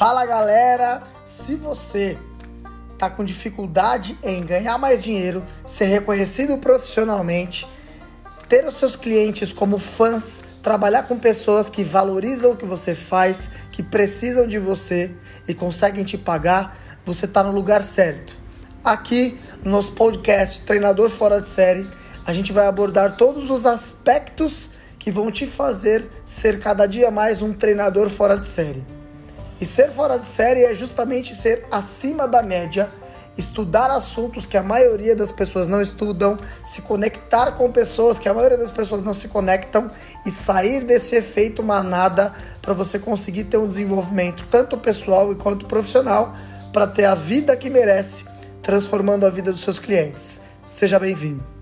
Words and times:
Fala 0.00 0.24
galera, 0.24 1.02
se 1.26 1.54
você 1.56 2.16
tá 2.98 3.10
com 3.10 3.22
dificuldade 3.22 4.18
em 4.22 4.42
ganhar 4.42 4.78
mais 4.78 5.02
dinheiro, 5.02 5.44
ser 5.66 5.84
reconhecido 5.84 6.56
profissionalmente, 6.56 7.68
ter 8.48 8.64
os 8.64 8.76
seus 8.78 8.96
clientes 8.96 9.52
como 9.52 9.76
fãs, 9.76 10.40
trabalhar 10.62 11.02
com 11.02 11.18
pessoas 11.18 11.68
que 11.68 11.84
valorizam 11.84 12.52
o 12.52 12.56
que 12.56 12.64
você 12.64 12.94
faz, 12.94 13.50
que 13.70 13.82
precisam 13.82 14.48
de 14.48 14.58
você 14.58 15.14
e 15.46 15.52
conseguem 15.52 16.02
te 16.02 16.16
pagar, 16.16 16.78
você 17.04 17.26
está 17.26 17.42
no 17.42 17.52
lugar 17.52 17.82
certo. 17.82 18.38
Aqui 18.82 19.38
no 19.62 19.70
nosso 19.70 19.92
podcast 19.92 20.62
Treinador 20.62 21.10
Fora 21.10 21.42
de 21.42 21.48
Série, 21.48 21.86
a 22.24 22.32
gente 22.32 22.54
vai 22.54 22.66
abordar 22.66 23.18
todos 23.18 23.50
os 23.50 23.66
aspectos 23.66 24.70
que 24.98 25.10
vão 25.10 25.30
te 25.30 25.46
fazer 25.46 26.10
ser 26.24 26.58
cada 26.58 26.86
dia 26.86 27.10
mais 27.10 27.42
um 27.42 27.52
treinador 27.52 28.08
fora 28.08 28.38
de 28.38 28.46
série. 28.46 28.99
E 29.60 29.66
ser 29.66 29.90
fora 29.90 30.18
de 30.18 30.26
série 30.26 30.64
é 30.64 30.72
justamente 30.72 31.34
ser 31.34 31.66
acima 31.70 32.26
da 32.26 32.42
média, 32.42 32.90
estudar 33.36 33.90
assuntos 33.90 34.46
que 34.46 34.56
a 34.56 34.62
maioria 34.62 35.14
das 35.14 35.30
pessoas 35.30 35.68
não 35.68 35.82
estudam, 35.82 36.38
se 36.64 36.80
conectar 36.82 37.52
com 37.52 37.70
pessoas 37.70 38.18
que 38.18 38.28
a 38.28 38.34
maioria 38.34 38.56
das 38.56 38.70
pessoas 38.70 39.02
não 39.02 39.12
se 39.12 39.28
conectam 39.28 39.90
e 40.24 40.30
sair 40.30 40.82
desse 40.84 41.14
efeito 41.14 41.62
manada 41.62 42.32
para 42.62 42.72
você 42.72 42.98
conseguir 42.98 43.44
ter 43.44 43.58
um 43.58 43.68
desenvolvimento 43.68 44.46
tanto 44.50 44.78
pessoal 44.78 45.34
quanto 45.36 45.66
profissional 45.66 46.34
para 46.72 46.86
ter 46.86 47.04
a 47.04 47.14
vida 47.14 47.56
que 47.56 47.68
merece, 47.68 48.24
transformando 48.62 49.26
a 49.26 49.30
vida 49.30 49.52
dos 49.52 49.62
seus 49.62 49.78
clientes. 49.78 50.40
Seja 50.64 50.98
bem-vindo. 50.98 51.59